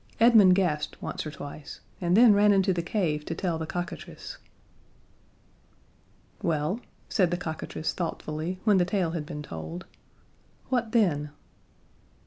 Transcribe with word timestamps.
Edmund 0.19 0.55
gasped 0.55 0.99
once 0.99 1.27
or 1.27 1.29
twice, 1.29 1.79
and 2.01 2.17
then 2.17 2.33
ran 2.33 2.51
into 2.51 2.73
the 2.73 2.81
cave 2.81 3.23
to 3.25 3.35
tell 3.35 3.59
the 3.59 3.67
cockatrice. 3.67 4.39
"Well," 6.41 6.79
said 7.07 7.29
the 7.29 7.37
cockatrice 7.37 7.93
thoughtfully, 7.93 8.59
when 8.63 8.77
the 8.79 8.85
tale 8.85 9.11
had 9.11 9.27
been 9.27 9.43
told. 9.43 9.85
"What 10.69 10.91
then?" 10.91 11.29